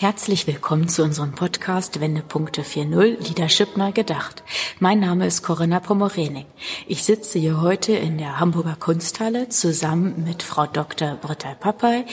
[0.00, 4.42] Herzlich willkommen zu unserem Podcast Wendepunkte 4.0 Leadership neu gedacht.
[4.78, 6.46] Mein Name ist Corinna Pomorening.
[6.86, 11.16] Ich sitze hier heute in der Hamburger Kunsthalle zusammen mit Frau Dr.
[11.16, 12.06] Britta Pappay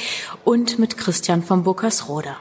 [0.44, 2.36] und mit Christian von Burkersroda.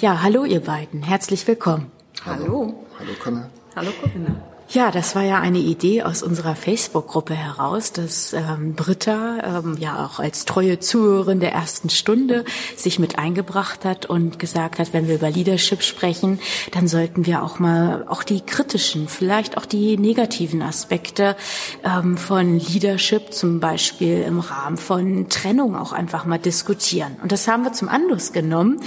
[0.00, 1.02] Ja, hallo ihr beiden.
[1.02, 1.90] Herzlich willkommen.
[2.24, 2.84] Hallo.
[2.96, 3.50] Hallo, Corinna.
[3.74, 4.51] Hallo Corinna.
[4.72, 10.06] Ja, das war ja eine Idee aus unserer Facebook-Gruppe heraus, dass ähm, Britta ähm, ja
[10.06, 15.08] auch als treue Zuhörerin der ersten Stunde sich mit eingebracht hat und gesagt hat, wenn
[15.08, 16.40] wir über Leadership sprechen,
[16.70, 21.36] dann sollten wir auch mal auch die kritischen, vielleicht auch die negativen Aspekte
[21.84, 27.16] ähm, von Leadership, zum Beispiel im Rahmen von Trennung, auch einfach mal diskutieren.
[27.22, 28.80] Und das haben wir zum Anlass genommen,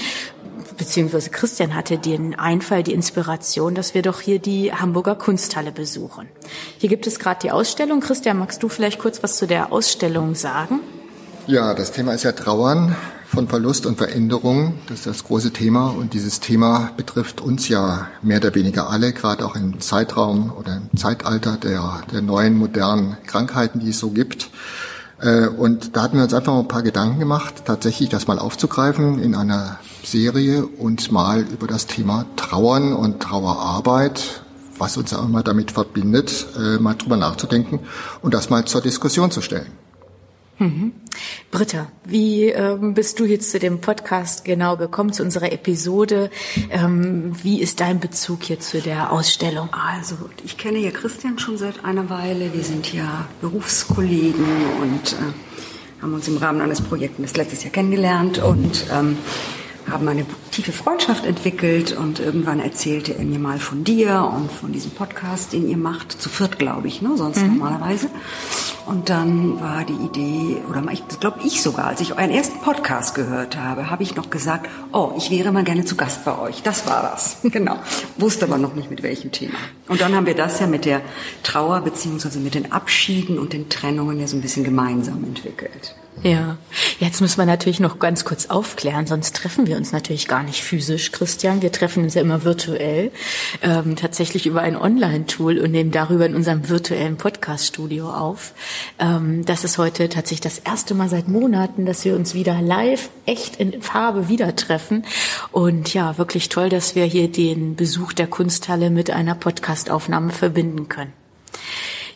[0.77, 6.27] beziehungsweise Christian hatte den Einfall, die Inspiration, dass wir doch hier die Hamburger Kunsthalle besuchen.
[6.77, 7.99] Hier gibt es gerade die Ausstellung.
[7.99, 10.79] Christian, magst du vielleicht kurz was zu der Ausstellung sagen?
[11.47, 12.95] Ja, das Thema ist ja Trauern
[13.27, 14.75] von Verlust und Veränderung.
[14.87, 19.13] Das ist das große Thema und dieses Thema betrifft uns ja mehr oder weniger alle,
[19.13, 24.09] gerade auch im Zeitraum oder im Zeitalter der, der neuen modernen Krankheiten, die es so
[24.11, 24.49] gibt.
[25.19, 28.39] Äh, und da hatten wir uns einfach mal ein paar Gedanken gemacht, tatsächlich das mal
[28.39, 34.41] aufzugreifen in einer Serie und mal über das Thema Trauern und Trauerarbeit,
[34.77, 37.80] was uns auch immer damit verbindet, äh, mal drüber nachzudenken
[38.21, 39.84] und das mal zur Diskussion zu stellen.
[40.58, 40.94] Mhm.
[41.52, 46.30] Britta, wie ähm, bist du jetzt zu dem Podcast genau gekommen, zu unserer Episode?
[46.70, 49.70] Ähm, wie ist dein Bezug hier zu der Ausstellung?
[49.73, 52.53] Also, ich kenne ja Christian schon seit einer Weile.
[52.53, 54.45] Wir sind ja Berufskollegen
[54.81, 59.17] und äh, haben uns im Rahmen eines Projektes letztes Jahr kennengelernt und ähm,
[59.89, 64.71] haben eine tiefe Freundschaft entwickelt und irgendwann erzählte er mir mal von dir und von
[64.71, 67.11] diesem Podcast, den ihr macht, zu viert, glaube ich, ne?
[67.15, 67.58] sonst mhm.
[67.58, 68.09] normalerweise.
[68.86, 73.15] Und dann war die Idee, oder ich glaube ich sogar, als ich euren ersten Podcast
[73.15, 76.61] gehört habe, habe ich noch gesagt, oh, ich wäre mal gerne zu Gast bei euch.
[76.64, 77.38] Das war das.
[77.55, 77.77] Genau.
[78.17, 79.54] Wusste aber noch nicht mit welchem Thema.
[79.88, 81.02] Und dann haben wir das ja mit der
[81.42, 85.95] Trauer beziehungsweise mit den Abschieden und den Trennungen ja so ein bisschen gemeinsam entwickelt.
[86.23, 86.58] Ja,
[86.99, 90.64] jetzt müssen wir natürlich noch ganz kurz aufklären, sonst treffen wir uns natürlich gar nicht
[90.64, 91.61] physisch, Christian.
[91.61, 93.11] Wir treffen uns ja immer virtuell,
[93.61, 98.53] ähm, tatsächlich über ein Online-Tool und nehmen darüber in unserem virtuellen Podcast-Studio auf.
[98.98, 103.09] Ähm, das ist heute tatsächlich das erste Mal seit Monaten, dass wir uns wieder live,
[103.26, 105.05] echt in Farbe wieder treffen.
[105.52, 110.87] Und ja, wirklich toll, dass wir hier den Besuch der Kunsthalle mit einer Podcast-Aufnahme verbinden
[110.87, 111.24] können.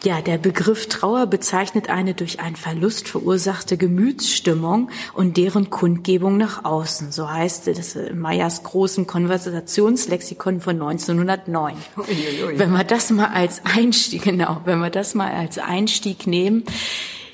[0.04, 6.64] Ja, der Begriff Trauer bezeichnet eine durch einen Verlust verursachte Gemütsstimmung und deren Kundgebung nach
[6.64, 7.12] außen.
[7.12, 11.76] So heißt es in Meyers großen Konversationslexikon von 1909.
[11.98, 12.58] Uiuiui.
[12.58, 16.64] Wenn wir das mal als Einstieg, genau, wenn wir das mal als Einstieg nehmen,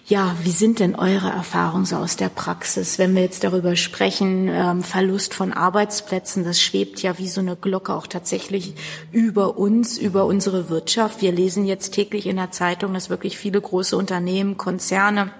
[0.07, 4.47] ja, wie sind denn eure Erfahrungen so aus der Praxis, wenn wir jetzt darüber sprechen,
[4.49, 8.75] ähm, Verlust von Arbeitsplätzen, das schwebt ja wie so eine Glocke auch tatsächlich
[9.11, 11.23] über uns, über unsere Wirtschaft.
[11.23, 15.31] Wir lesen jetzt täglich in der Zeitung, dass wirklich viele große Unternehmen, Konzerne,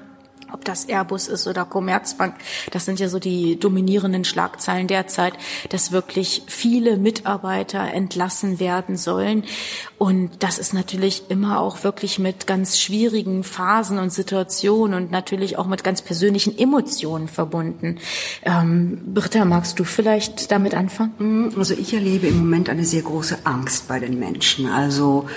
[0.51, 2.35] ob das Airbus ist oder Commerzbank,
[2.71, 5.33] das sind ja so die dominierenden Schlagzeilen derzeit,
[5.69, 9.43] dass wirklich viele Mitarbeiter entlassen werden sollen.
[9.97, 15.57] Und das ist natürlich immer auch wirklich mit ganz schwierigen Phasen und Situationen und natürlich
[15.57, 17.97] auch mit ganz persönlichen Emotionen verbunden.
[18.43, 21.13] Ähm, Britta, magst du vielleicht damit anfangen?
[21.17, 24.67] Mhm, also ich erlebe im Moment eine sehr große Angst bei den Menschen.
[24.67, 25.27] Also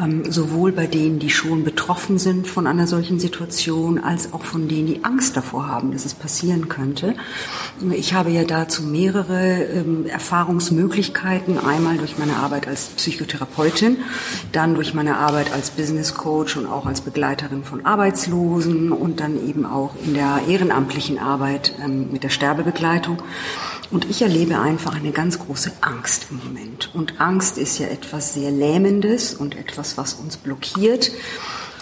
[0.00, 4.57] ähm, sowohl bei denen, die schon betroffen sind von einer solchen Situation, als auch von
[4.66, 7.14] denen, die Angst davor haben, dass es passieren könnte.
[7.92, 11.58] Ich habe ja dazu mehrere ähm, Erfahrungsmöglichkeiten.
[11.58, 13.98] Einmal durch meine Arbeit als Psychotherapeutin,
[14.50, 19.36] dann durch meine Arbeit als Business Coach und auch als Begleiterin von Arbeitslosen und dann
[19.48, 23.22] eben auch in der ehrenamtlichen Arbeit ähm, mit der Sterbebegleitung.
[23.90, 26.90] Und ich erlebe einfach eine ganz große Angst im Moment.
[26.94, 31.10] Und Angst ist ja etwas sehr Lähmendes und etwas, was uns blockiert.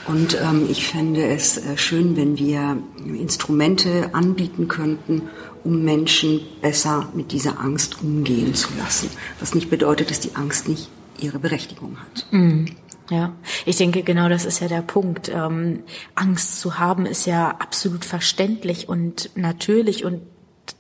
[0.07, 5.23] Und ähm, ich fände es äh, schön, wenn wir Instrumente anbieten könnten,
[5.65, 9.11] um Menschen besser mit dieser Angst umgehen zu lassen.
[9.41, 10.89] Was nicht bedeutet, dass die Angst nicht
[11.19, 12.27] ihre Berechtigung hat.
[12.31, 12.67] Mm.
[13.09, 15.29] Ja, ich denke, genau das ist ja der Punkt.
[15.29, 15.85] Ähm,
[16.17, 20.23] Angst zu haben ist ja absolut verständlich und natürlich und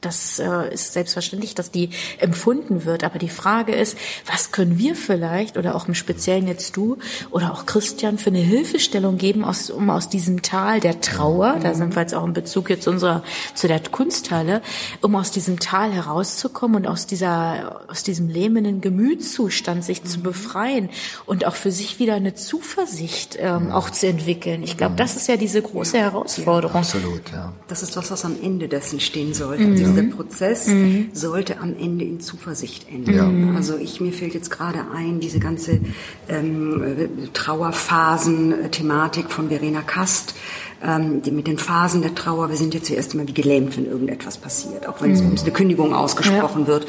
[0.07, 3.03] das äh, ist selbstverständlich, dass die empfunden wird.
[3.03, 3.99] Aber die Frage ist,
[4.31, 6.99] was können wir vielleicht oder auch im Speziellen jetzt du
[7.31, 11.75] oder auch Christian für eine Hilfestellung geben, aus, um aus diesem Tal der Trauer, da
[11.75, 13.23] sind wir jetzt auch in Bezug jetzt unserer
[13.55, 14.63] zu der Kunsthalle,
[15.03, 20.89] um aus diesem Tal herauszukommen und aus dieser aus diesem lähmenden Gemütszustand sich zu befreien
[21.27, 24.63] und auch für sich wieder eine Zuversicht ähm, auch zu entwickeln.
[24.63, 26.77] Ich glaube, das ist ja diese große Herausforderung.
[26.77, 27.53] Absolut, ja.
[27.69, 29.65] Das ist was, was am Ende dessen stehen sollte.
[29.65, 30.71] Also dieser Prozess
[31.13, 33.57] sollte am Ende in Zuversicht enden.
[33.57, 35.81] Also ich mir fällt jetzt gerade ein, diese ganze
[36.29, 40.35] ähm, Trauerphasen-Thematik von Verena Kast,
[40.83, 42.51] ähm, die, mit den Phasen der Trauer.
[42.51, 45.53] Wir sind ja zuerst immer wie gelähmt, wenn irgendetwas passiert, auch wenn es uns eine
[45.53, 46.87] Kündigung ausgesprochen wird.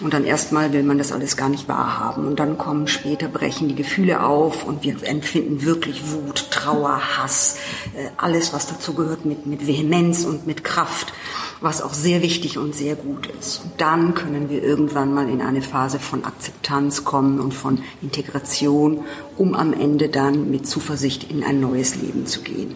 [0.00, 2.26] Und dann erstmal will man das alles gar nicht wahrhaben.
[2.26, 7.58] Und dann kommen später, brechen die Gefühle auf und wir empfinden wirklich Wut, Trauer, Hass,
[7.94, 11.12] äh, alles, was dazu gehört mit, mit Vehemenz und mit Kraft
[11.60, 13.62] was auch sehr wichtig und sehr gut ist.
[13.64, 19.04] Und dann können wir irgendwann mal in eine Phase von Akzeptanz kommen und von Integration,
[19.36, 22.74] um am Ende dann mit Zuversicht in ein neues Leben zu gehen.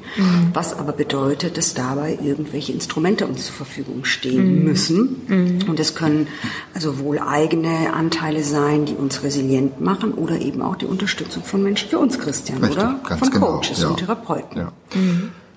[0.52, 5.62] Was aber bedeutet, dass dabei irgendwelche Instrumente uns zur Verfügung stehen müssen.
[5.68, 6.28] Und es können
[6.74, 11.62] also wohl eigene Anteile sein, die uns resilient machen oder eben auch die Unterstützung von
[11.62, 13.00] Menschen für uns, Christian, Richtig, oder?
[13.16, 13.88] von genau, Coaches ja.
[13.88, 14.58] und Therapeuten.
[14.58, 14.72] Ja.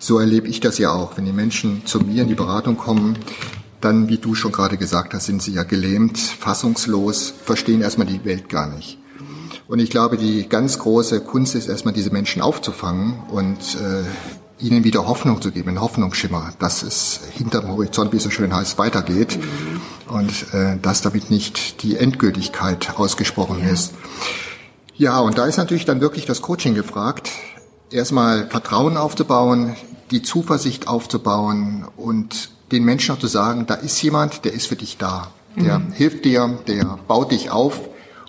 [0.05, 1.17] So erlebe ich das ja auch.
[1.17, 3.17] Wenn die Menschen zu mir in die Beratung kommen,
[3.81, 8.23] dann, wie du schon gerade gesagt hast, sind sie ja gelähmt, fassungslos, verstehen erstmal die
[8.23, 8.99] Welt gar nicht.
[9.67, 14.83] Und ich glaube, die ganz große Kunst ist erstmal, diese Menschen aufzufangen und äh, ihnen
[14.83, 18.77] wieder Hoffnung zu geben, einen Hoffnungsschimmer, dass es hinterm Horizont, wie es so schön heißt,
[18.77, 19.39] weitergeht
[20.07, 23.95] und äh, dass damit nicht die Endgültigkeit ausgesprochen ist.
[24.97, 27.31] Ja, und da ist natürlich dann wirklich das Coaching gefragt,
[27.89, 29.75] erstmal Vertrauen aufzubauen,
[30.11, 34.75] die Zuversicht aufzubauen und den Menschen auch zu sagen, da ist jemand, der ist für
[34.75, 35.31] dich da.
[35.57, 37.79] Der hilft dir, der baut dich auf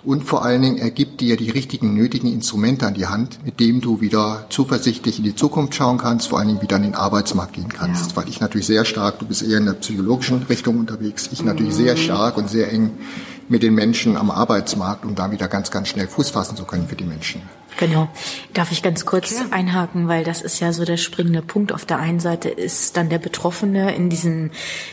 [0.05, 3.59] und vor allen Dingen er gibt dir die richtigen nötigen Instrumente an die Hand, mit
[3.59, 6.95] dem du wieder zuversichtlich in die Zukunft schauen kannst, vor allen Dingen wieder an den
[6.95, 8.15] Arbeitsmarkt gehen kannst.
[8.15, 11.75] Weil ich natürlich sehr stark, du bist eher in der psychologischen Richtung unterwegs, ich natürlich
[11.75, 12.91] sehr stark und sehr eng
[13.49, 16.87] mit den Menschen am Arbeitsmarkt, um da wieder ganz, ganz schnell Fuß fassen zu können
[16.87, 17.41] für die Menschen.
[17.77, 18.09] Genau.
[18.53, 21.71] Darf ich ganz kurz einhaken, weil das ist ja so der springende Punkt.
[21.71, 24.49] Auf der einen Seite ist dann der Betroffene in diesem,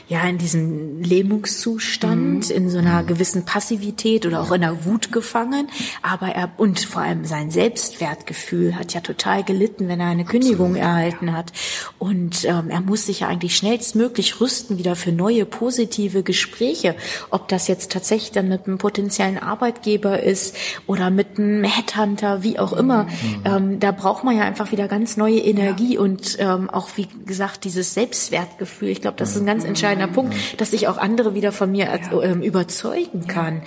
[0.07, 5.69] ja, in diesem Lähmungszustand, in so einer gewissen Passivität oder auch in einer Wut gefangen.
[6.03, 10.77] Aber er, und vor allem sein Selbstwertgefühl hat ja total gelitten, wenn er eine Kündigung
[10.77, 11.53] erhalten hat.
[11.99, 16.97] Und ähm, er muss sich ja eigentlich schnellstmöglich rüsten wieder für neue positive Gespräche.
[17.31, 20.55] Ob das jetzt tatsächlich dann mit einem potenziellen Arbeitgeber ist
[20.87, 23.07] oder mit einem Headhunter, wie auch immer.
[23.45, 27.65] Ähm, da braucht man ja einfach wieder ganz neue Energie und ähm, auch, wie gesagt,
[27.65, 28.89] dieses Selbstwertgefühl.
[28.89, 31.89] Ich glaube, das ist ein ganz entscheidender Punkt, dass ich auch andere wieder von mir
[32.23, 33.63] ähm, überzeugen kann.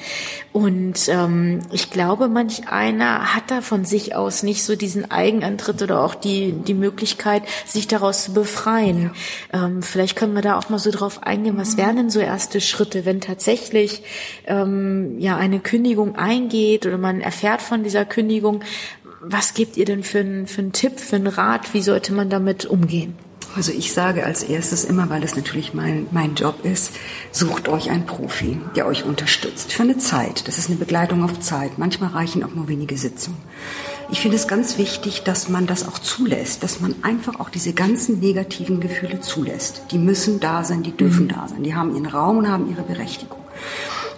[0.54, 5.82] Und ähm, ich glaube, manch einer hat da von sich aus nicht so diesen Eigenantritt
[5.82, 9.12] oder auch die, die Möglichkeit, sich daraus zu befreien.
[9.54, 12.62] Ähm, vielleicht können wir da auch mal so drauf eingehen, was wären denn so erste
[12.62, 14.04] Schritte, wenn tatsächlich
[14.46, 18.62] ähm, ja eine Kündigung eingeht oder man erfährt von dieser Kündigung,
[19.32, 21.74] was gebt ihr denn für einen, für einen Tipp, für einen Rat?
[21.74, 23.16] Wie sollte man damit umgehen?
[23.56, 26.92] Also ich sage als erstes immer, weil das natürlich mein, mein Job ist,
[27.32, 29.74] sucht euch einen Profi, der euch unterstützt.
[29.74, 30.48] Für eine Zeit.
[30.48, 31.78] Das ist eine Begleitung auf Zeit.
[31.80, 33.40] Manchmal reichen auch nur wenige Sitzungen.
[34.12, 37.74] Ich finde es ganz wichtig, dass man das auch zulässt, dass man einfach auch diese
[37.74, 39.82] ganzen negativen Gefühle zulässt.
[39.92, 41.64] Die müssen da sein, die dürfen da sein.
[41.64, 43.40] Die haben ihren Raum und haben ihre Berechtigung.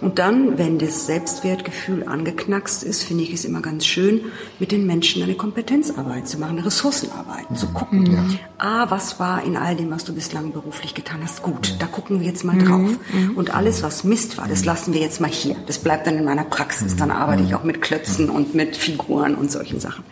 [0.00, 4.22] Und dann, wenn das Selbstwertgefühl angeknackst ist, finde ich es immer ganz schön,
[4.58, 8.38] mit den Menschen eine Kompetenzarbeit zu machen, eine Ressourcenarbeit, zu gucken.
[8.58, 11.76] Ah, was war in all dem, was du bislang beruflich getan hast, gut.
[11.78, 12.90] Da gucken wir jetzt mal drauf.
[13.34, 15.56] Und alles, was Mist war, das lassen wir jetzt mal hier.
[15.66, 16.96] Das bleibt dann in meiner Praxis.
[16.96, 20.04] Dann arbeite ich auch mit Klötzen und mit Figuren und solchen Sachen.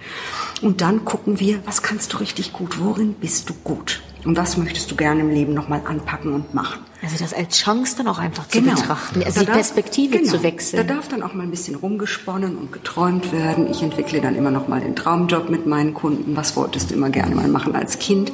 [0.61, 4.03] Und dann gucken wir, was kannst du richtig gut, worin bist du gut?
[4.25, 6.81] Und was möchtest du gerne im Leben nochmal anpacken und machen?
[7.03, 10.33] Also das als Chance dann auch einfach zu betrachten, also Da die darf- Perspektive genau.
[10.33, 10.87] zu wechseln.
[10.87, 13.71] Da darf dann auch mal ein bisschen rumgesponnen und geträumt werden.
[13.71, 16.35] Ich entwickle dann immer noch mal den Traumjob mit meinen Kunden.
[16.37, 18.33] Was wolltest du immer gerne mal machen als Kind?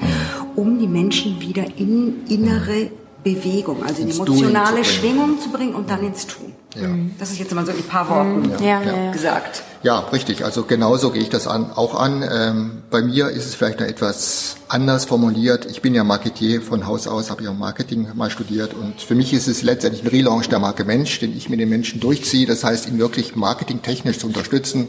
[0.56, 2.90] Um die Menschen wieder in innere
[3.22, 4.84] Bewegung, also in emotionale.
[4.84, 6.52] Schwingung zu bringen und dann ins Tun.
[6.74, 6.88] Ja.
[7.18, 9.12] Das ist jetzt mal so in ein paar Worten ja, ja, ja.
[9.12, 9.62] gesagt.
[9.82, 10.44] Ja, richtig.
[10.44, 12.24] Also genauso gehe ich das an, auch an.
[12.28, 15.66] Ähm, bei mir ist es vielleicht noch etwas anders formuliert.
[15.70, 19.32] Ich bin ja Marketier von Haus aus, habe ja Marketing mal studiert und für mich
[19.32, 22.46] ist es letztendlich ein Relaunch der Marke Mensch, den ich mit den Menschen durchziehe.
[22.46, 24.88] Das heißt, ihn wirklich marketingtechnisch zu unterstützen,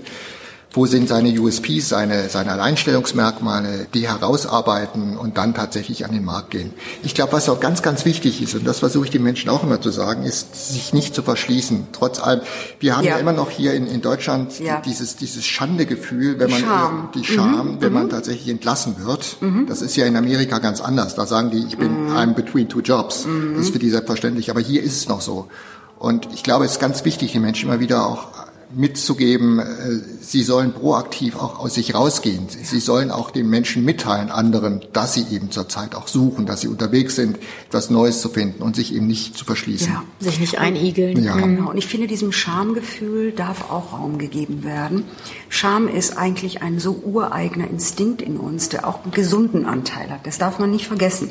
[0.72, 6.52] wo sind seine USPs, seine, seine Alleinstellungsmerkmale, die herausarbeiten und dann tatsächlich an den Markt
[6.52, 6.74] gehen.
[7.04, 9.64] Ich glaube, was auch ganz, ganz wichtig ist, und das versuche ich den Menschen auch
[9.64, 11.88] immer zu sagen, ist, sich nicht zu verschließen.
[11.94, 12.42] Trotz allem,
[12.80, 14.82] wir haben ja, ja immer noch hier in, in Deutschland ja.
[14.82, 17.10] dieses, dieses Schandegefühl, wenn man, Scham.
[17.16, 17.82] die Scham, mhm.
[17.82, 18.10] wenn man mhm.
[18.10, 19.38] tatsächlich entlassen wird.
[19.40, 19.68] Mhm.
[19.68, 21.16] Das ist ja in Amerika ganz anders.
[21.16, 22.16] Da sagen die, ich bin, mhm.
[22.16, 23.26] I'm between two jobs.
[23.54, 24.50] Das ist für die selbstverständlich.
[24.50, 25.48] Aber hier ist es noch so.
[25.98, 28.28] Und ich glaube, es ist ganz wichtig, den Menschen immer wieder auch
[28.74, 29.64] mitzugeben, äh,
[30.22, 32.48] sie sollen proaktiv auch aus sich rausgehen.
[32.50, 36.68] Sie sollen auch den Menschen mitteilen, anderen, dass sie eben zurzeit auch suchen, dass sie
[36.68, 39.88] unterwegs sind, etwas Neues zu finden und sich eben nicht zu verschließen.
[39.88, 41.24] Ja, sich nicht einigeln.
[41.24, 41.36] Ja.
[41.36, 41.70] Genau.
[41.70, 45.04] Und ich finde, diesem Schamgefühl darf auch Raum gegeben werden.
[45.50, 50.26] Scham ist eigentlich ein so ureigener Instinkt in uns, der auch einen gesunden Anteil hat.
[50.26, 51.30] Das darf man nicht vergessen.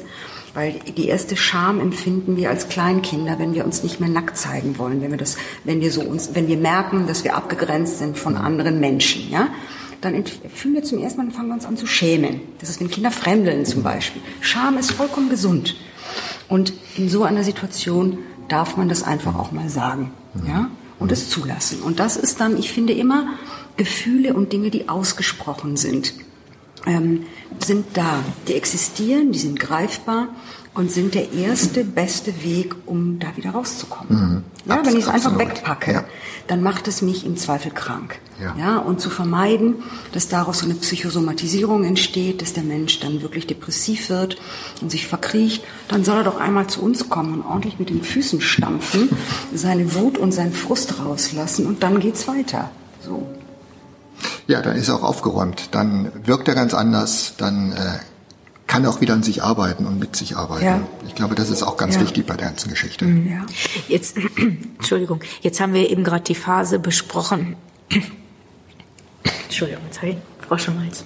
[0.54, 4.78] Weil die erste Scham empfinden wir als Kleinkinder, wenn wir uns nicht mehr nackt zeigen
[4.78, 8.16] wollen, wenn wir das, wenn wir so uns, wenn wir merken, dass wir abgegrenzt sind
[8.16, 9.48] von anderen Menschen, ja.
[10.00, 12.42] Dann fühlen wir zum ersten Mal, fangen wir uns an zu schämen.
[12.60, 14.20] Das ist, wenn Kinder fremdeln zum Beispiel.
[14.42, 15.76] Scham ist vollkommen gesund.
[16.46, 18.18] Und in so einer Situation
[18.48, 20.12] darf man das einfach auch mal sagen,
[20.46, 20.70] ja.
[21.00, 21.82] Und es zulassen.
[21.82, 23.26] Und das ist dann, ich finde immer,
[23.76, 26.14] Gefühle und Dinge, die ausgesprochen sind
[26.86, 27.26] ähm,
[27.64, 28.20] sind da.
[28.48, 30.28] Die existieren, die sind greifbar
[30.74, 34.18] und sind der erste, beste Weg, um da wieder rauszukommen.
[34.18, 34.42] Mhm.
[34.66, 36.04] Ja, Abs wenn ich es einfach wegpacke, ja.
[36.48, 38.18] dann macht es mich im Zweifel krank.
[38.40, 38.56] Ja.
[38.58, 38.78] ja.
[38.78, 39.76] Und zu vermeiden,
[40.12, 44.36] dass daraus so eine Psychosomatisierung entsteht, dass der Mensch dann wirklich depressiv wird
[44.80, 48.02] und sich verkriecht, dann soll er doch einmal zu uns kommen und ordentlich mit den
[48.02, 49.10] Füßen stampfen,
[49.54, 52.70] seine Wut und seinen Frust rauslassen und dann geht's weiter.
[53.00, 53.28] So.
[54.46, 55.68] Ja, dann ist er auch aufgeräumt.
[55.72, 57.34] Dann wirkt er ganz anders.
[57.38, 57.98] Dann äh,
[58.66, 60.64] kann er auch wieder an sich arbeiten und mit sich arbeiten.
[60.64, 60.80] Ja.
[61.06, 62.02] Ich glaube, das ist auch ganz ja.
[62.02, 63.04] wichtig bei der ganzen Geschichte.
[63.04, 63.30] Mhm.
[63.30, 63.46] Ja.
[63.88, 64.16] Jetzt,
[64.78, 67.56] Entschuldigung, jetzt haben wir eben gerade die Phase besprochen.
[69.44, 71.04] Entschuldigung, jetzt habe ich Frosch im Hals.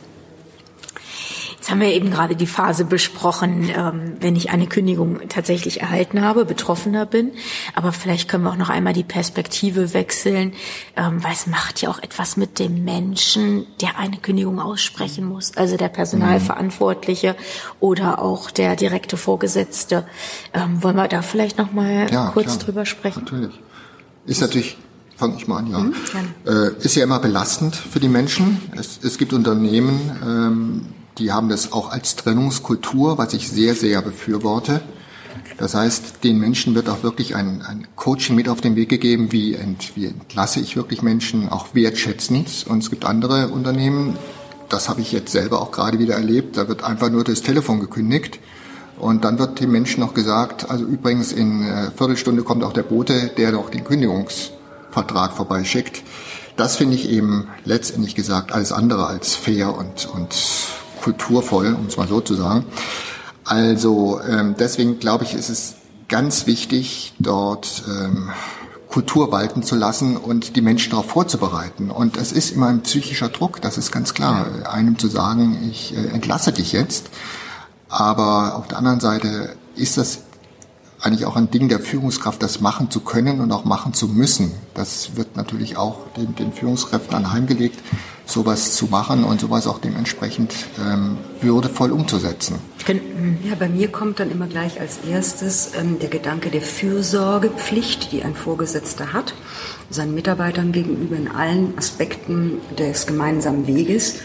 [1.68, 6.22] Jetzt haben wir eben gerade die Phase besprochen, ähm, wenn ich eine Kündigung tatsächlich erhalten
[6.22, 7.32] habe, Betroffener bin.
[7.74, 10.54] Aber vielleicht können wir auch noch einmal die Perspektive wechseln,
[10.96, 15.58] ähm, weil es macht ja auch etwas mit dem Menschen, der eine Kündigung aussprechen muss.
[15.58, 17.36] Also der Personalverantwortliche
[17.80, 20.06] oder auch der direkte Vorgesetzte.
[20.54, 22.58] Ähm, wollen wir da vielleicht noch mal ja, kurz klar.
[22.60, 23.24] drüber sprechen?
[23.24, 23.60] Natürlich.
[24.24, 24.78] Ist natürlich
[25.18, 25.78] fange ich mal an, ja.
[25.80, 25.94] Mhm,
[26.46, 28.58] äh, ist ja immer belastend für die Menschen.
[28.76, 30.86] Es, es gibt Unternehmen, ähm,
[31.18, 34.80] die haben das auch als Trennungskultur, was ich sehr, sehr befürworte.
[35.58, 39.32] Das heißt, den Menschen wird auch wirklich ein, ein Coaching mit auf den Weg gegeben,
[39.32, 42.66] wie, ent, wie entlasse ich wirklich Menschen auch wertschätzend.
[42.68, 44.16] Und es gibt andere Unternehmen,
[44.68, 47.80] das habe ich jetzt selber auch gerade wieder erlebt, da wird einfach nur das Telefon
[47.80, 48.38] gekündigt.
[48.98, 52.82] Und dann wird dem Menschen noch gesagt, also übrigens in äh, Viertelstunde kommt auch der
[52.82, 56.02] Bote, der noch den Kündigungsvertrag vorbeischickt.
[56.56, 60.34] Das finde ich eben letztendlich gesagt alles andere als fair und, und
[61.02, 62.64] kulturvoll, um es mal so zu sagen.
[63.44, 65.74] Also ähm, deswegen glaube ich, ist es
[66.08, 68.30] ganz wichtig, dort ähm,
[68.88, 71.90] Kultur walten zu lassen und die Menschen darauf vorzubereiten.
[71.90, 75.94] Und es ist immer ein psychischer Druck, das ist ganz klar, einem zu sagen, ich
[75.94, 77.10] äh, entlasse dich jetzt.
[77.88, 80.20] Aber auf der anderen Seite ist das
[81.00, 84.52] eigentlich auch ein Ding der Führungskraft, das machen zu können und auch machen zu müssen.
[84.74, 87.78] Das wird natürlich auch den, den Führungskräften anheimgelegt,
[88.26, 92.56] sowas zu machen und sowas auch dementsprechend ähm, würdevoll umzusetzen.
[93.44, 98.22] Ja, bei mir kommt dann immer gleich als erstes ähm, der Gedanke der Fürsorgepflicht, die
[98.22, 99.34] ein Vorgesetzter hat,
[99.90, 104.16] seinen Mitarbeitern gegenüber in allen Aspekten des gemeinsamen Weges.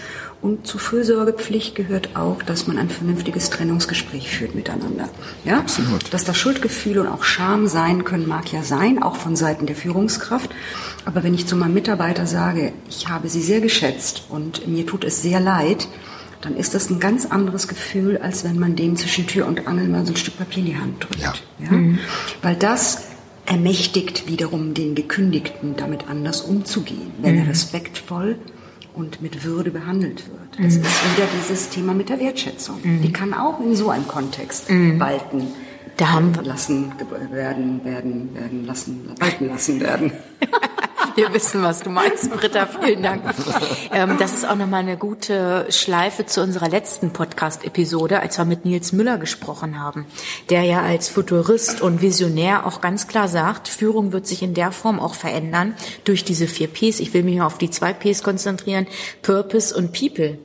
[0.43, 5.07] Und zur Fürsorgepflicht gehört auch, dass man ein vernünftiges Trennungsgespräch führt miteinander.
[5.45, 5.59] Ja?
[5.59, 6.13] Absolut.
[6.13, 9.77] Dass da Schuldgefühle und auch Scham sein können, mag ja sein, auch von Seiten der
[9.77, 10.51] Führungskraft.
[11.05, 15.05] Aber wenn ich zu meinem Mitarbeiter sage, ich habe Sie sehr geschätzt und mir tut
[15.05, 15.87] es sehr leid,
[16.41, 19.87] dann ist das ein ganz anderes Gefühl, als wenn man dem zwischen Tür und Angel
[19.87, 21.21] mal so ein Stück Papier in die Hand drückt.
[21.21, 21.33] Ja.
[21.63, 21.71] ja?
[21.71, 21.99] Mhm.
[22.41, 23.03] Weil das
[23.45, 27.49] ermächtigt wiederum den Gekündigten, damit anders umzugehen, wenn er mhm.
[27.49, 28.37] respektvoll
[28.93, 30.65] und mit Würde behandelt wird.
[30.65, 30.83] Das mhm.
[30.83, 32.79] ist wieder dieses Thema mit der Wertschätzung.
[32.83, 33.01] Mhm.
[33.01, 34.99] Die kann auch in so einem Kontext mhm.
[34.99, 35.47] walten.
[35.97, 36.91] Da haben lassen
[37.31, 40.11] werden werden werden lassen walten lassen werden.
[41.15, 42.65] Wir wissen, was du meinst, Britta.
[42.65, 43.23] Vielen Dank.
[43.91, 48.65] Ähm, das ist auch nochmal eine gute Schleife zu unserer letzten Podcast-Episode, als wir mit
[48.65, 50.05] Nils Müller gesprochen haben,
[50.49, 54.71] der ja als Futurist und Visionär auch ganz klar sagt, Führung wird sich in der
[54.71, 56.99] Form auch verändern durch diese vier Ps.
[56.99, 58.87] Ich will mich auf die zwei Ps konzentrieren,
[59.21, 60.39] Purpose und People.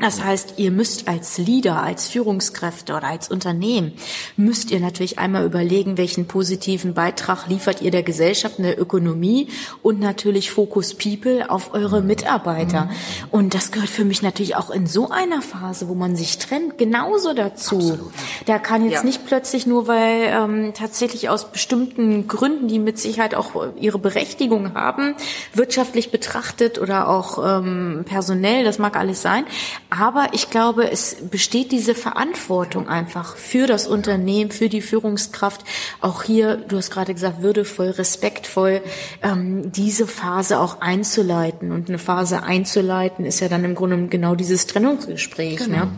[0.00, 3.92] Das heißt, ihr müsst als Leader, als Führungskräfte oder als Unternehmen,
[4.36, 9.48] müsst ihr natürlich einmal überlegen, welchen positiven Beitrag liefert ihr der Gesellschaft, der Ökonomie
[9.82, 12.84] und und natürlich Focus People auf eure Mitarbeiter.
[12.84, 12.90] Mhm.
[13.30, 16.78] Und das gehört für mich natürlich auch in so einer Phase, wo man sich trennt,
[16.78, 17.76] genauso dazu.
[17.76, 18.12] Absolut.
[18.46, 19.04] Da kann jetzt ja.
[19.04, 24.74] nicht plötzlich nur, weil ähm, tatsächlich aus bestimmten Gründen, die mit Sicherheit auch ihre Berechtigung
[24.74, 25.14] haben,
[25.52, 29.44] wirtschaftlich betrachtet oder auch ähm, personell, das mag alles sein.
[29.90, 35.64] Aber ich glaube, es besteht diese Verantwortung einfach für das Unternehmen, für die Führungskraft,
[36.02, 38.82] auch hier, du hast gerade gesagt, würdevoll, respektvoll,
[39.22, 41.72] ähm, diese Phase auch einzuleiten.
[41.72, 45.56] Und eine Phase einzuleiten ist ja dann im Grunde genau dieses Trennungsgespräch.
[45.56, 45.86] Genau.
[45.86, 45.88] Ne?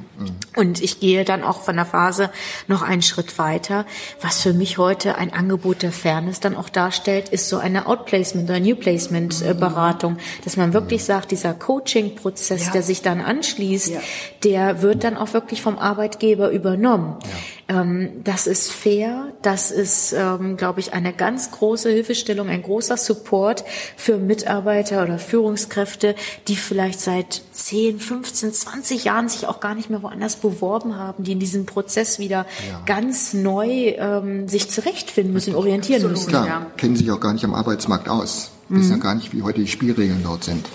[0.55, 2.31] Und ich gehe dann auch von der Phase
[2.69, 3.87] noch einen Schritt weiter.
[4.21, 8.49] Was für mich heute ein Angebot der Fairness dann auch darstellt, ist so eine Outplacement
[8.49, 12.73] oder New Placement äh, Beratung, dass man wirklich sagt, dieser Coaching-Prozess, ja.
[12.73, 14.01] der sich dann anschließt, ja.
[14.45, 17.17] der wird dann auch wirklich vom Arbeitgeber übernommen.
[17.23, 17.81] Ja.
[17.81, 22.97] Ähm, das ist fair, das ist, ähm, glaube ich, eine ganz große Hilfestellung, ein großer
[22.97, 23.65] Support
[23.97, 26.17] für Mitarbeiter oder Führungskräfte,
[26.49, 31.23] die vielleicht seit 10, 15, 20 Jahren sich auch gar nicht mehr woanders beworben haben,
[31.23, 32.83] die in diesem Prozess wieder ja.
[32.87, 36.17] ganz neu ähm, sich zurechtfinden müssen, orientieren Absolut.
[36.17, 36.31] müssen.
[36.31, 38.97] Klar, kennen sich auch gar nicht am Arbeitsmarkt aus, wissen mhm.
[38.97, 40.67] ja gar nicht, wie heute die Spielregeln dort sind.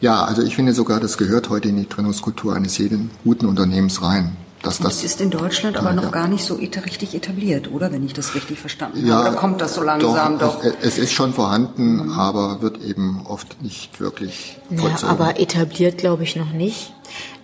[0.00, 4.02] Ja, also ich finde sogar, das gehört heute in die Trennungskultur eines jeden guten Unternehmens
[4.02, 4.36] rein
[4.66, 6.10] dass das, das ist in Deutschland aber noch ja.
[6.10, 7.92] gar nicht so richtig etabliert, oder?
[7.92, 9.28] Wenn ich das richtig verstanden ja, habe.
[9.28, 10.56] Oder kommt das so langsam doch?
[10.56, 10.64] doch?
[10.64, 12.12] Es, es, ist schon vorhanden, mhm.
[12.12, 16.94] aber wird eben oft nicht wirklich ja, Aber etabliert glaube ich noch nicht.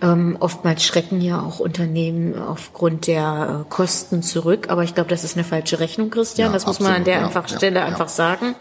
[0.01, 5.23] Ähm, oftmals schrecken ja auch Unternehmen aufgrund der äh, Kosten zurück, aber ich glaube, das
[5.23, 6.47] ist eine falsche Rechnung, Christian.
[6.49, 8.55] Ja, das muss absolut, man an der ja, einfach Stelle ja, einfach sagen.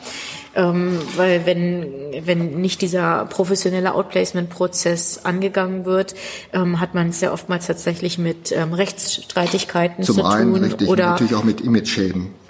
[0.54, 1.86] Ähm, weil wenn,
[2.24, 6.14] wenn nicht dieser professionelle Outplacement-Prozess angegangen wird,
[6.52, 10.64] ähm, hat man es ja oftmals tatsächlich mit ähm, Rechtsstreitigkeiten Zum zu einen, tun.
[10.64, 12.41] Richtig, oder natürlich auch mit Image-Schäden.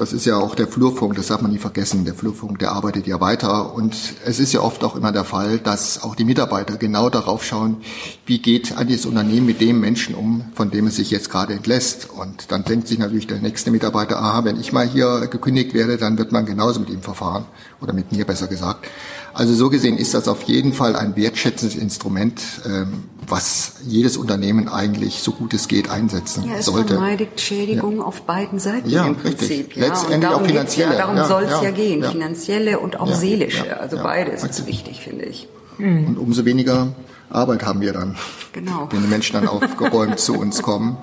[0.00, 2.06] Das ist ja auch der Flurfunk, das darf man nie vergessen.
[2.06, 3.74] Der Flurfunk, der arbeitet ja weiter.
[3.74, 7.44] Und es ist ja oft auch immer der Fall, dass auch die Mitarbeiter genau darauf
[7.44, 7.76] schauen,
[8.24, 11.52] wie geht eigentlich das Unternehmen mit dem Menschen um, von dem es sich jetzt gerade
[11.52, 12.08] entlässt.
[12.16, 15.98] Und dann denkt sich natürlich der nächste Mitarbeiter, aha, wenn ich mal hier gekündigt werde,
[15.98, 17.44] dann wird man genauso mit ihm verfahren.
[17.82, 18.86] Oder mit mir besser gesagt.
[19.34, 24.68] Also so gesehen ist das auf jeden Fall ein wertschätzendes Instrument, ähm, was jedes Unternehmen
[24.68, 26.94] eigentlich so gut es geht einsetzen ja, es sollte.
[26.94, 28.04] vermeidet Schädigungen ja.
[28.04, 29.68] auf beiden Seiten ja, im Prinzip.
[29.68, 29.76] Richtig.
[29.76, 29.88] Ja.
[29.88, 30.92] Letztendlich auch finanzielle.
[30.92, 33.78] Ja, darum ja, soll es ja, gehen, finanzielle und auch seelische.
[33.80, 35.48] Also beides ist wichtig, finde ich.
[35.78, 36.92] Und umso weniger
[37.30, 38.16] Arbeit haben wir dann,
[38.52, 38.88] genau.
[38.90, 40.98] wenn die Menschen dann aufgeräumt zu uns kommen.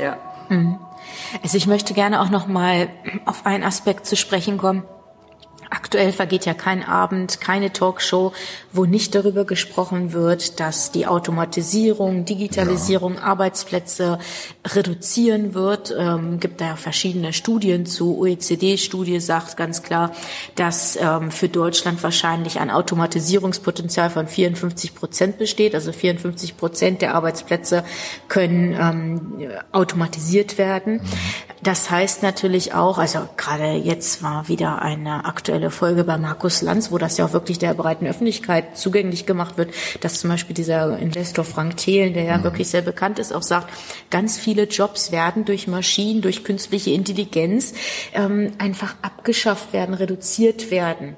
[0.00, 0.16] Ja.
[0.48, 0.78] Mhm.
[1.42, 2.88] Also ich möchte gerne auch noch mal
[3.26, 4.84] auf einen Aspekt zu sprechen kommen,
[5.74, 8.32] Aktuell vergeht ja kein Abend, keine Talkshow,
[8.72, 13.22] wo nicht darüber gesprochen wird, dass die Automatisierung, Digitalisierung ja.
[13.22, 14.20] Arbeitsplätze
[14.64, 15.92] reduzieren wird.
[15.98, 18.18] Ähm, gibt da ja verschiedene Studien zu.
[18.18, 20.12] OECD-Studie sagt ganz klar,
[20.54, 25.74] dass ähm, für Deutschland wahrscheinlich ein Automatisierungspotenzial von 54 Prozent besteht.
[25.74, 27.84] Also 54 Prozent der Arbeitsplätze
[28.28, 30.94] können ähm, automatisiert werden.
[30.94, 31.44] Mhm.
[31.64, 36.90] Das heißt natürlich auch, also gerade jetzt war wieder eine aktuelle Folge bei Markus Lanz,
[36.92, 40.98] wo das ja auch wirklich der breiten Öffentlichkeit zugänglich gemacht wird, dass zum Beispiel dieser
[40.98, 42.44] Investor Frank Thelen, der ja mhm.
[42.44, 43.72] wirklich sehr bekannt ist, auch sagt,
[44.10, 47.74] ganz viele Jobs werden durch Maschinen, durch künstliche Intelligenz
[48.12, 51.16] ähm, einfach abgeschafft werden, reduziert werden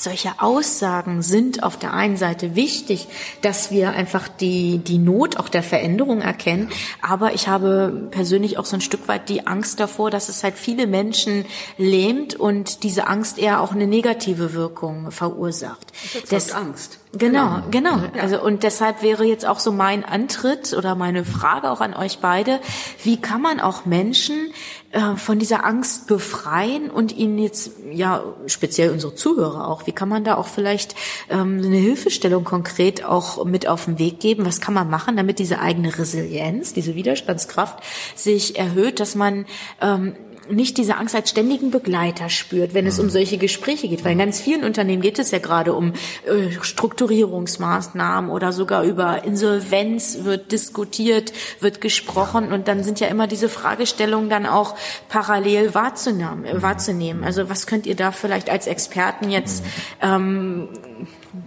[0.00, 3.08] solche Aussagen sind auf der einen Seite wichtig,
[3.42, 6.68] dass wir einfach die, die Not auch der Veränderung erkennen.
[7.02, 10.54] Aber ich habe persönlich auch so ein Stück weit die Angst davor, dass es halt
[10.54, 11.44] viele Menschen
[11.76, 15.92] lähmt und diese Angst eher auch eine negative Wirkung verursacht.
[16.30, 16.98] Das Angst.
[17.12, 17.96] Genau, genau.
[18.14, 18.22] Ja.
[18.22, 22.18] Also und deshalb wäre jetzt auch so mein Antritt oder meine Frage auch an euch
[22.18, 22.60] beide:
[23.02, 24.52] Wie kann man auch Menschen
[24.90, 29.86] äh, von dieser Angst befreien und ihnen jetzt ja speziell unsere Zuhörer auch?
[29.86, 30.94] Wie kann man da auch vielleicht
[31.28, 34.46] ähm, eine Hilfestellung konkret auch mit auf den Weg geben?
[34.46, 37.80] Was kann man machen, damit diese eigene Resilienz, diese Widerstandskraft
[38.14, 39.44] sich erhöht, dass man
[39.82, 40.14] ähm,
[40.50, 44.04] nicht diese Angst als ständigen Begleiter spürt, wenn es um solche Gespräche geht.
[44.04, 45.92] Weil in ganz vielen Unternehmen geht es ja gerade um
[46.26, 53.26] äh, Strukturierungsmaßnahmen oder sogar über Insolvenz wird diskutiert, wird gesprochen und dann sind ja immer
[53.26, 54.76] diese Fragestellungen dann auch
[55.08, 56.44] parallel wahrzunehmen.
[56.62, 57.24] wahrzunehmen.
[57.24, 59.64] Also was könnt ihr da vielleicht als Experten jetzt
[60.02, 60.68] ähm,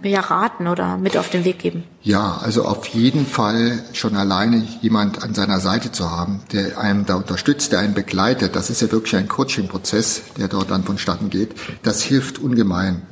[0.02, 1.84] ja raten oder mit auf den Weg geben?
[2.02, 7.06] Ja, also auf jeden Fall schon alleine jemand an seiner Seite zu haben, der einem
[7.06, 8.56] da unterstützt, der einen begleitet.
[8.56, 11.54] Das ist ja wirklich ein Coaching-Prozess, der dort dann vonstatten geht.
[11.82, 13.02] Das hilft ungemein.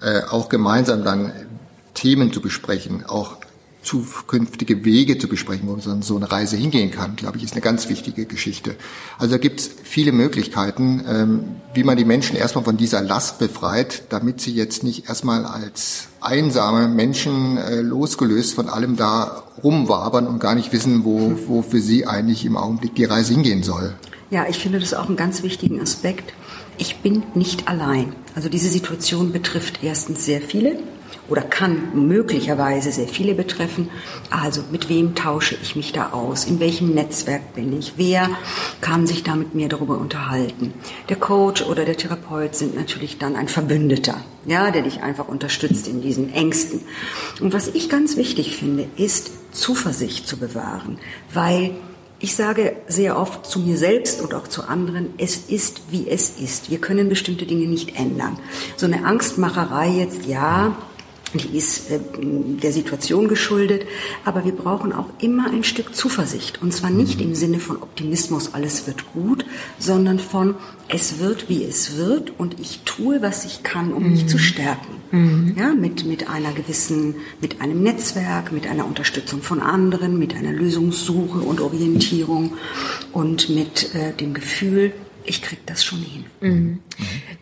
[0.00, 1.32] Äh, auch gemeinsam dann
[1.94, 3.36] Themen zu besprechen, auch
[3.84, 7.88] zukünftige Wege zu besprechen, wo so eine Reise hingehen kann, glaube ich, ist eine ganz
[7.88, 8.74] wichtige Geschichte.
[9.18, 11.44] Also da gibt es viele Möglichkeiten, ähm,
[11.74, 16.08] wie man die Menschen erstmal von dieser Last befreit, damit sie jetzt nicht erstmal als
[16.20, 21.80] einsame Menschen äh, losgelöst von allem da rumwabern und gar nicht wissen, wo, wo für
[21.80, 23.94] sie eigentlich im Augenblick die Reise hingehen soll.
[24.30, 26.32] Ja, ich finde das auch einen ganz wichtigen Aspekt.
[26.78, 28.14] Ich bin nicht allein.
[28.34, 30.76] Also diese Situation betrifft erstens sehr viele
[31.28, 33.90] oder kann möglicherweise sehr viele betreffen.
[34.30, 36.44] Also mit wem tausche ich mich da aus?
[36.44, 37.94] In welchem Netzwerk bin ich?
[37.96, 38.28] Wer
[38.80, 40.74] kann sich da mit mir darüber unterhalten?
[41.08, 45.88] Der Coach oder der Therapeut sind natürlich dann ein Verbündeter, ja, der dich einfach unterstützt
[45.88, 46.80] in diesen Ängsten.
[47.40, 50.98] Und was ich ganz wichtig finde, ist Zuversicht zu bewahren,
[51.32, 51.70] weil
[52.24, 56.30] ich sage sehr oft zu mir selbst und auch zu anderen, es ist, wie es
[56.40, 56.70] ist.
[56.70, 58.38] Wir können bestimmte Dinge nicht ändern.
[58.76, 60.74] So eine Angstmacherei jetzt, ja,
[61.34, 63.86] die ist äh, der Situation geschuldet.
[64.24, 66.62] Aber wir brauchen auch immer ein Stück Zuversicht.
[66.62, 69.44] Und zwar nicht im Sinne von Optimismus, alles wird gut,
[69.78, 70.54] sondern von
[70.88, 74.94] es wird, wie es wird und ich tue, was ich kann, um mich zu stärken.
[75.10, 75.54] Mhm.
[75.56, 80.52] Ja, mit, mit einer gewissen, mit einem Netzwerk, mit einer Unterstützung von anderen, mit einer
[80.52, 82.54] Lösungssuche und Orientierung
[83.12, 84.92] und mit äh, dem Gefühl,
[85.26, 86.24] ich krieg das schon hin.
[86.40, 86.78] Mhm.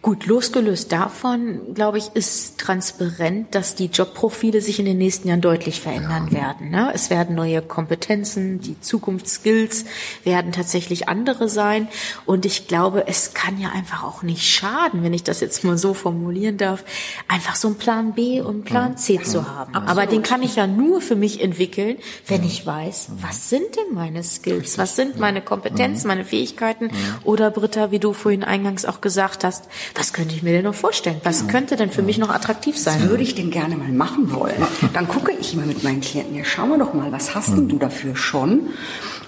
[0.00, 5.40] Gut, losgelöst davon, glaube ich, ist transparent, dass die Jobprofile sich in den nächsten Jahren
[5.40, 6.40] deutlich verändern ja.
[6.40, 6.70] werden.
[6.70, 6.90] Ne?
[6.94, 9.84] Es werden neue Kompetenzen, die Zukunftsskills
[10.24, 11.88] werden tatsächlich andere sein.
[12.26, 15.78] Und ich glaube, es kann ja einfach auch nicht schaden, wenn ich das jetzt mal
[15.78, 16.84] so formulieren darf,
[17.28, 19.22] einfach so einen Plan B und Plan C ja.
[19.22, 19.74] zu haben.
[19.74, 19.88] Absolut.
[19.88, 23.94] Aber den kann ich ja nur für mich entwickeln, wenn ich weiß, was sind denn
[23.94, 26.90] meine Skills, was sind meine Kompetenzen, meine Fähigkeiten
[27.24, 30.74] oder Britta, wie du vorhin eingangs auch gesagt hast, was könnte ich mir denn noch
[30.74, 31.20] vorstellen?
[31.24, 33.00] Was könnte denn für mich noch attraktiv sein?
[33.00, 34.54] Was würde ich denn gerne mal machen wollen?
[34.92, 37.68] Dann gucke ich immer mit meinen Klienten, ja, schauen wir doch mal, was hast denn
[37.68, 38.68] du dafür schon?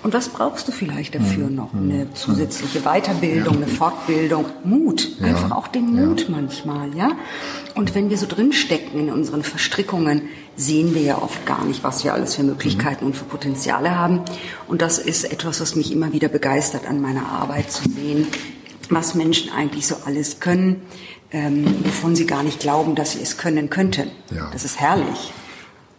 [0.02, 1.72] Und was brauchst du vielleicht dafür noch?
[1.72, 7.12] Eine zusätzliche Weiterbildung, eine Fortbildung, Mut, einfach auch den Mut manchmal, ja?
[7.74, 12.04] Und wenn wir so drinstecken in unseren Verstrickungen, sehen wir ja oft gar nicht, was
[12.04, 14.20] wir alles für Möglichkeiten und für Potenziale haben.
[14.68, 18.26] Und das ist etwas, was mich immer wieder begeistert an meiner Arbeit zu sehen,
[18.90, 20.82] was Menschen eigentlich so alles können,
[21.30, 24.10] ähm, wovon sie gar nicht glauben, dass sie es können könnten.
[24.34, 24.50] Ja.
[24.52, 25.32] Das ist herrlich.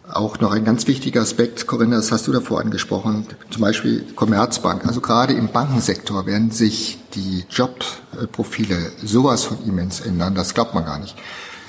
[0.08, 4.86] Auch noch ein ganz wichtiger Aspekt, Corinna, das hast du davor angesprochen, zum Beispiel Commerzbank.
[4.86, 10.84] Also gerade im Bankensektor werden sich die Jobprofile sowas von immens ändern, das glaubt man
[10.84, 11.16] gar nicht.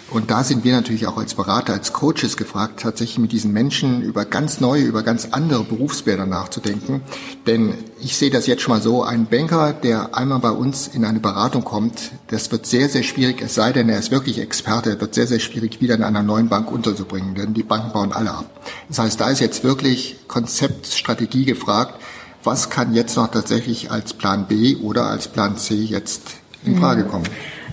[0.10, 4.02] Und da sind wir natürlich auch als Berater, als Coaches gefragt, tatsächlich mit diesen Menschen
[4.02, 7.02] über ganz neue, über ganz andere Berufsbilder nachzudenken.
[7.46, 11.04] Denn ich sehe das jetzt schon mal so, ein Banker, der einmal bei uns in
[11.04, 15.00] eine Beratung kommt, das wird sehr, sehr schwierig, es sei denn, er ist wirklich Experte,
[15.02, 18.32] wird sehr, sehr schwierig, wieder in einer neuen Bank unterzubringen, denn die Banken bauen alle
[18.32, 18.50] ab.
[18.88, 22.02] Das heißt, da ist jetzt wirklich Konzeptstrategie gefragt,
[22.46, 26.22] was kann jetzt noch tatsächlich als Plan B oder als Plan C jetzt
[26.64, 27.26] in Frage kommen.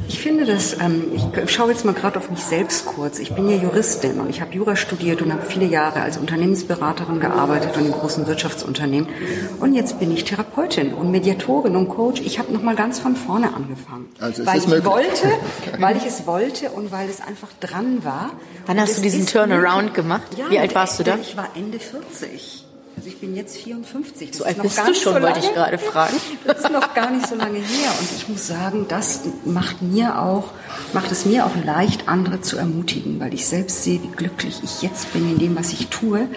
[0.07, 3.19] Ich finde das, ähm, ich schaue jetzt mal gerade auf mich selbst kurz.
[3.19, 7.21] Ich bin ja Juristin und ich habe Jura studiert und habe viele Jahre als Unternehmensberaterin
[7.21, 9.09] gearbeitet und in großen Wirtschaftsunternehmen.
[9.61, 12.21] Und jetzt bin ich Therapeutin und Mediatorin und Coach.
[12.21, 14.09] Ich habe nochmal ganz von vorne angefangen.
[14.21, 14.85] Also weil ich möglich?
[14.85, 15.29] wollte,
[15.79, 18.33] weil ich es wollte und weil es einfach dran war.
[18.67, 20.27] Wann hast du diesen Turnaround gemacht?
[20.37, 21.17] Ja, Wie alt warst du da?
[21.21, 22.64] Ich war Ende 40.
[22.97, 24.31] Also ich bin jetzt 54.
[24.31, 26.17] Das so alt bist du schon, so wollte ich gerade fragen.
[26.45, 27.91] Das ist noch gar nicht so lange her.
[27.99, 30.53] Und ich muss sagen, das macht mir auch,
[30.93, 34.83] macht es mir auch leicht, andere zu ermutigen, weil ich selbst sehe, wie glücklich ich
[34.83, 36.21] jetzt bin in dem, was ich tue.
[36.21, 36.29] Mhm.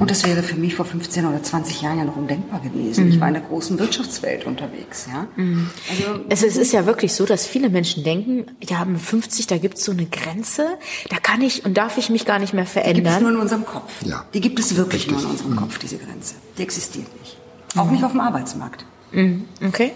[0.00, 3.06] Und das wäre für mich vor 15 oder 20 Jahren ja noch undenkbar gewesen.
[3.06, 3.12] Mhm.
[3.12, 5.06] Ich war in der großen Wirtschaftswelt unterwegs.
[5.10, 5.26] Ja?
[5.36, 5.70] Mhm.
[5.90, 9.56] Also, es, es ist ja wirklich so, dass viele Menschen denken, ja, mit 50, da
[9.56, 10.66] gibt es so eine Grenze,
[11.08, 12.94] da kann ich und darf ich mich gar nicht mehr verändern.
[12.96, 13.90] Die gibt es nur in unserem Kopf.
[14.04, 14.24] Ja.
[14.34, 15.12] Die gibt es wirklich Richtig.
[15.12, 16.34] nur in unserem Kopf, diese Grenze.
[16.58, 17.36] Die existiert nicht.
[17.76, 17.92] Auch mhm.
[17.92, 18.84] nicht auf dem Arbeitsmarkt.
[19.12, 19.44] Mhm.
[19.66, 19.92] Okay.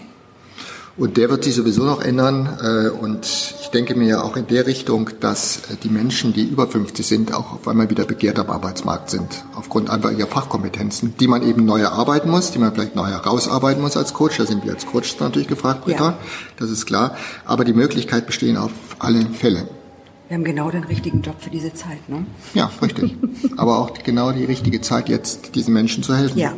[0.97, 2.57] Und der wird sich sowieso noch ändern.
[2.59, 3.25] Äh, und
[3.61, 7.33] ich denke mir auch in der Richtung, dass äh, die Menschen, die über 50 sind,
[7.35, 9.45] auch auf einmal wieder begehrt am Arbeitsmarkt sind.
[9.55, 13.81] Aufgrund einfach ihrer Fachkompetenzen, die man eben neu erarbeiten muss, die man vielleicht neu herausarbeiten
[13.81, 14.37] muss als Coach.
[14.37, 16.05] Da sind wir als Coach natürlich gefragt, Britta.
[16.05, 16.17] Ja.
[16.57, 17.15] Das ist klar.
[17.45, 19.67] Aber die Möglichkeit bestehen auf alle Fälle.
[20.27, 22.25] Wir haben genau den richtigen Job für diese Zeit, ne?
[22.53, 23.15] Ja, richtig.
[23.55, 26.37] Aber auch genau die richtige Zeit, jetzt diesen Menschen zu helfen.
[26.37, 26.53] Ja.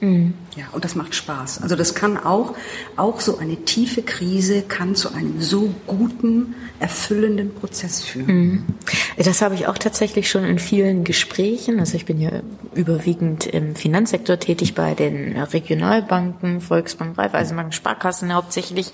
[0.00, 0.34] Mhm.
[0.56, 1.62] Ja, und das macht Spaß.
[1.62, 2.54] Also das kann auch,
[2.96, 8.26] auch so eine tiefe Krise kann zu einem so guten, erfüllenden Prozess führen.
[8.26, 8.64] Mhm.
[9.16, 11.80] Das habe ich auch tatsächlich schon in vielen Gesprächen.
[11.80, 12.30] Also ich bin ja
[12.74, 18.92] überwiegend im Finanzsektor tätig bei den Regionalbanken, Volksbank, Raiffeisenbank, Sparkassen hauptsächlich,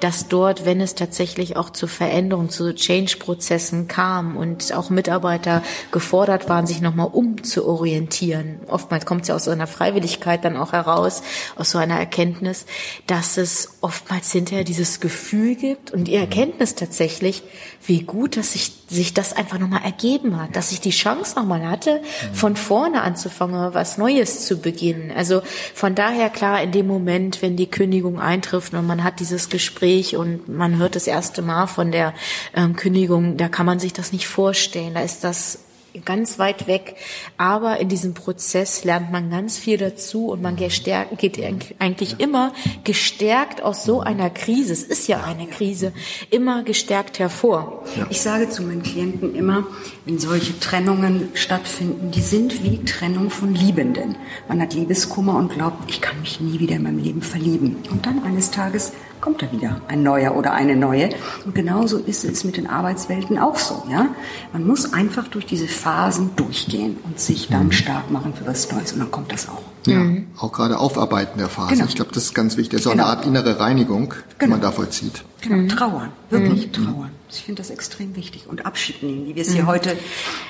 [0.00, 6.48] dass dort, wenn es tatsächlich auch zu Veränderungen, zu Change-Prozessen kam und auch Mitarbeiter gefordert
[6.48, 8.60] waren, sich nochmal umzuorientieren.
[8.68, 12.66] Oftmals kommt es ja aus einer Freiwilligkeit dann auch heraus, aus so einer Erkenntnis,
[13.06, 17.42] dass es oftmals hinterher dieses Gefühl gibt und die Erkenntnis tatsächlich,
[17.86, 21.68] wie gut, dass sich, sich das einfach nochmal ergeben hat, dass ich die Chance nochmal
[21.68, 22.00] hatte,
[22.32, 25.12] von vorne anzufangen, was Neues zu beginnen.
[25.14, 25.42] Also
[25.74, 30.16] von daher klar, in dem Moment, wenn die Kündigung eintrifft und man hat dieses Gespräch
[30.16, 32.14] und man hört das erste Mal von der
[32.54, 34.94] ähm, Kündigung, da kann man sich das nicht vorstellen.
[34.94, 35.58] Da ist das
[36.04, 36.96] ganz weit weg.
[37.36, 41.38] Aber in diesem Prozess lernt man ganz viel dazu und man gestärkt, geht
[41.78, 42.52] eigentlich immer
[42.84, 45.92] gestärkt aus so einer Krise, es ist ja eine Krise,
[46.30, 47.84] immer gestärkt hervor.
[48.10, 49.66] Ich sage zu meinen Klienten immer,
[50.04, 54.16] wenn solche Trennungen stattfinden, die sind wie Trennung von Liebenden.
[54.48, 57.76] Man hat Liebeskummer und glaubt, ich kann mich nie wieder in meinem Leben verlieben.
[57.90, 58.92] Und dann eines Tages
[59.24, 61.08] kommt da wieder ein neuer oder eine neue.
[61.46, 63.82] Und genauso ist es mit den Arbeitswelten auch so.
[63.90, 64.08] Ja?
[64.52, 67.72] Man muss einfach durch diese Phasen durchgehen und sich dann mhm.
[67.72, 68.92] stark machen für was Neues.
[68.92, 69.62] Und dann kommt das auch.
[69.86, 70.26] Ja, mhm.
[70.38, 71.74] auch gerade Aufarbeiten der Phase.
[71.74, 71.86] Genau.
[71.86, 72.72] Ich glaube, das ist ganz wichtig.
[72.72, 73.04] Das ist auch genau.
[73.04, 74.52] eine Art innere Reinigung, die genau.
[74.52, 75.24] man da vollzieht.
[75.40, 75.56] Genau.
[75.56, 75.68] Mhm.
[75.68, 76.72] Trauern, wirklich mhm.
[76.72, 77.10] trauern.
[77.30, 78.46] Ich finde das extrem wichtig.
[78.48, 79.68] Und Abschied nehmen, wie wir es hier mhm.
[79.68, 79.96] heute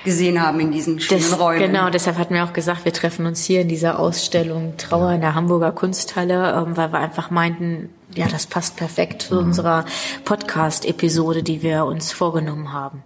[0.05, 1.61] gesehen haben in diesen schönen das, Räumen.
[1.61, 5.21] Genau, deshalb hatten wir auch gesagt, wir treffen uns hier in dieser Ausstellung Trauer in
[5.21, 9.47] der Hamburger Kunsthalle, ähm, weil wir einfach meinten, ja, das passt perfekt zu mhm.
[9.49, 9.85] unserer
[10.25, 13.03] Podcast-Episode, die wir uns vorgenommen haben.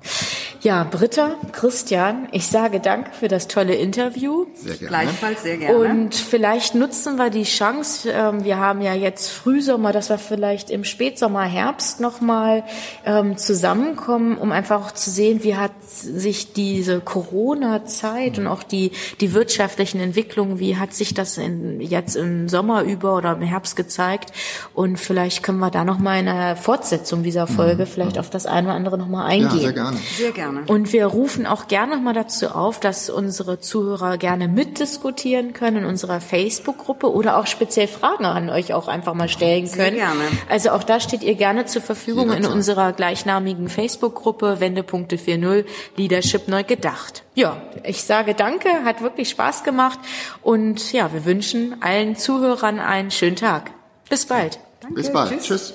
[0.61, 4.47] Ja, Britta, Christian, ich sage danke für das tolle Interview.
[4.55, 4.89] Sehr gerne.
[4.89, 5.77] Gleichfalls sehr gerne.
[5.77, 10.71] Und vielleicht nutzen wir die Chance, ähm, wir haben ja jetzt Frühsommer, dass wir vielleicht
[10.71, 12.65] im Spätsommer, Herbst nochmal
[13.05, 18.91] ähm, zusammenkommen, um einfach auch zu sehen, wie hat sich diese Corona-Zeit und auch die,
[19.21, 23.77] die wirtschaftlichen Entwicklungen, wie hat sich das in, jetzt im Sommer über oder im Herbst
[23.77, 24.33] gezeigt.
[24.75, 27.89] Und vielleicht können wir da nochmal in einer Fortsetzung dieser Folge mhm.
[27.89, 29.51] vielleicht auf das eine oder andere nochmal eingehen.
[29.55, 29.97] Ja, sehr gerne.
[30.17, 30.67] Sehr gerne gerne.
[30.67, 35.85] Und wir rufen auch gerne nochmal dazu auf, dass unsere Zuhörer gerne mitdiskutieren können in
[35.85, 39.97] unserer Facebook-Gruppe oder auch speziell Fragen an euch auch einfach mal stellen können.
[39.97, 40.23] Sehr gerne.
[40.49, 45.65] Also auch da steht ihr gerne zur Verfügung in unserer gleichnamigen Facebook-Gruppe Wendepunkte 4.0
[45.97, 47.23] Leadership neu gedacht.
[47.35, 49.99] Ja, ich sage danke, hat wirklich Spaß gemacht
[50.43, 53.71] und ja, wir wünschen allen Zuhörern einen schönen Tag.
[54.09, 54.59] Bis bald.
[54.81, 54.95] Danke.
[54.97, 55.31] Bis bald.
[55.31, 55.47] Tschüss.
[55.47, 55.75] Tschüss.